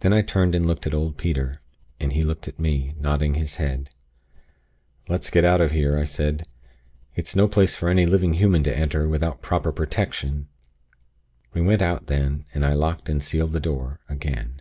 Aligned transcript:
"Then 0.00 0.12
I 0.12 0.20
turned 0.20 0.54
and 0.54 0.66
looked 0.66 0.86
at 0.86 0.92
old 0.92 1.16
Peter, 1.16 1.62
and 1.98 2.12
he 2.12 2.22
looked 2.22 2.46
at 2.46 2.58
me, 2.60 2.94
nodding 2.98 3.36
his 3.36 3.56
head. 3.56 3.88
"'Let's 5.08 5.30
get 5.30 5.46
out 5.46 5.62
of 5.62 5.70
here!' 5.70 5.96
I 5.96 6.04
said. 6.04 6.46
'It's 7.14 7.34
no 7.34 7.48
place 7.48 7.74
for 7.74 7.88
any 7.88 8.04
living 8.04 8.34
human 8.34 8.62
to 8.64 8.76
enter, 8.76 9.08
without 9.08 9.40
proper 9.40 9.72
protection.' 9.72 10.48
"We 11.54 11.62
went 11.62 11.80
out 11.80 12.06
then, 12.06 12.44
and 12.52 12.66
I 12.66 12.74
locked 12.74 13.08
and 13.08 13.22
sealed 13.22 13.52
the 13.52 13.60
door, 13.60 14.00
again. 14.10 14.60